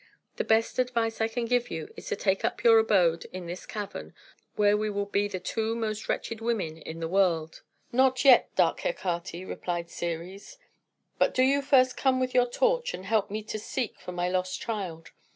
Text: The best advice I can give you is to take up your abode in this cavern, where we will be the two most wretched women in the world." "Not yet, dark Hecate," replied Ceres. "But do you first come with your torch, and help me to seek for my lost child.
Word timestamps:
The 0.37 0.43
best 0.43 0.79
advice 0.79 1.21
I 1.21 1.27
can 1.27 1.45
give 1.45 1.69
you 1.69 1.93
is 1.95 2.07
to 2.07 2.15
take 2.15 2.43
up 2.43 2.63
your 2.63 2.79
abode 2.79 3.25
in 3.25 3.45
this 3.45 3.67
cavern, 3.67 4.15
where 4.55 4.75
we 4.75 4.89
will 4.89 5.05
be 5.05 5.27
the 5.27 5.39
two 5.39 5.75
most 5.75 6.09
wretched 6.09 6.41
women 6.41 6.77
in 6.79 7.01
the 7.01 7.07
world." 7.07 7.61
"Not 7.91 8.25
yet, 8.25 8.49
dark 8.55 8.79
Hecate," 8.79 9.47
replied 9.47 9.91
Ceres. 9.91 10.57
"But 11.19 11.35
do 11.35 11.43
you 11.43 11.61
first 11.61 11.97
come 11.97 12.19
with 12.19 12.33
your 12.33 12.49
torch, 12.49 12.95
and 12.95 13.05
help 13.05 13.29
me 13.29 13.43
to 13.43 13.59
seek 13.59 13.99
for 13.99 14.11
my 14.11 14.27
lost 14.27 14.59
child. 14.59 15.11